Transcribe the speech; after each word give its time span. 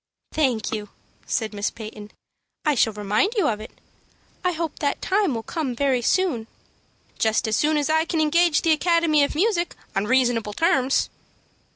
"Thank 0.33 0.71
you," 0.73 0.89
said 1.27 1.53
Miss 1.53 1.69
Peyton. 1.69 2.09
"I 2.65 2.73
shall 2.73 2.93
remind 2.93 3.35
you 3.37 3.47
of 3.47 3.59
it. 3.61 3.69
I 4.43 4.51
hope 4.51 4.79
that 4.79 4.99
time 4.99 5.35
will 5.35 5.43
come 5.43 5.75
very 5.75 6.01
soon." 6.01 6.47
"Just 7.19 7.47
as 7.47 7.55
soon 7.55 7.77
as 7.77 7.87
I 7.87 8.05
can 8.05 8.19
engage 8.19 8.63
the 8.63 8.71
Academy 8.73 9.23
of 9.23 9.35
Music 9.35 9.75
on 9.95 10.05
reasonable 10.07 10.53
terms." 10.53 11.11